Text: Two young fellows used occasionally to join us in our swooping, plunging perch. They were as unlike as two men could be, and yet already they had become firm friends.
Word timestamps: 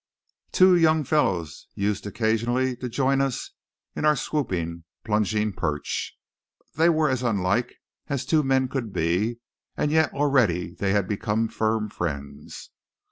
Two 0.51 0.75
young 0.75 1.03
fellows 1.03 1.67
used 1.75 2.07
occasionally 2.07 2.75
to 2.77 2.89
join 2.89 3.21
us 3.21 3.51
in 3.95 4.03
our 4.03 4.15
swooping, 4.15 4.83
plunging 5.03 5.53
perch. 5.53 6.17
They 6.73 6.89
were 6.89 7.07
as 7.07 7.21
unlike 7.21 7.75
as 8.07 8.25
two 8.25 8.41
men 8.41 8.67
could 8.67 8.91
be, 8.91 9.37
and 9.77 9.91
yet 9.91 10.11
already 10.11 10.73
they 10.73 10.93
had 10.93 11.07
become 11.07 11.49
firm 11.49 11.87
friends. 11.87 12.71